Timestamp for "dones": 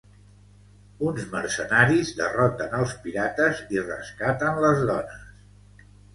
4.91-5.31